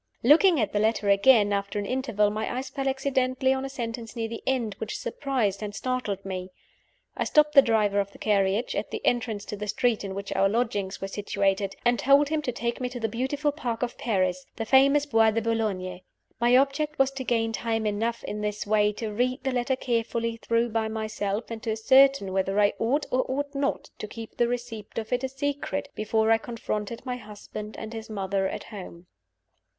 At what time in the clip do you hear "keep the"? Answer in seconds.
24.07-24.47